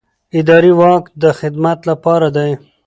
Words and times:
اداري 0.39 0.73
واک 0.79 1.03
د 1.21 1.23
خدمت 1.39 1.79
لپاره 1.89 2.27
دی. 2.35 2.51